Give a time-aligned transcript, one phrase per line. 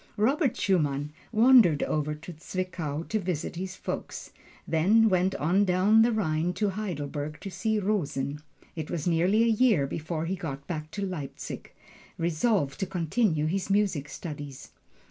[0.17, 4.31] Robert Schumann wandered over to Zwickau to visit his folks,
[4.67, 8.41] then went on down the Rhine to Heidelberg to see Rosen.
[8.75, 11.71] It was nearly a year before he got back to Leipzig,
[12.17, 14.71] resolved to continue his music studies.